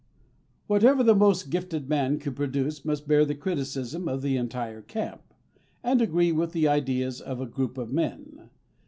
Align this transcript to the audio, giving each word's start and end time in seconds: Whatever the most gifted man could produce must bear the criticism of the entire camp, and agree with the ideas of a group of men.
Whatever 0.65 1.03
the 1.03 1.13
most 1.13 1.51
gifted 1.51 1.87
man 1.87 2.17
could 2.17 2.35
produce 2.35 2.83
must 2.83 3.07
bear 3.07 3.23
the 3.23 3.35
criticism 3.35 4.07
of 4.07 4.23
the 4.23 4.35
entire 4.35 4.81
camp, 4.81 5.21
and 5.83 6.01
agree 6.01 6.31
with 6.31 6.53
the 6.53 6.67
ideas 6.67 7.21
of 7.21 7.39
a 7.39 7.45
group 7.45 7.77
of 7.77 7.93
men. 7.93 8.49